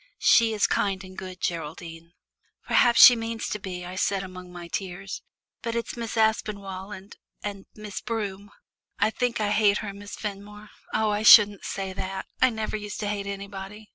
[0.01, 2.13] And she is kind and good, Geraldine."
[2.67, 5.21] "P'raps she means to be," I said among my tears,
[5.61, 8.49] "but it's Miss Aspinall and and Miss Broom.
[8.97, 10.71] I think I hate her, Miss Fenmore.
[10.91, 13.89] Oh, I shouldn't say that I never used to hate anybody.